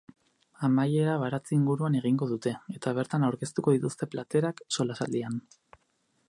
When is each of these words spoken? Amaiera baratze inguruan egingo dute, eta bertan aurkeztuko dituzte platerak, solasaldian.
Amaiera 0.67 1.17
baratze 1.23 1.53
inguruan 1.57 1.97
egingo 1.99 2.29
dute, 2.31 2.55
eta 2.79 2.95
bertan 3.01 3.27
aurkeztuko 3.29 3.75
dituzte 3.77 4.09
platerak, 4.15 4.65
solasaldian. 4.79 5.39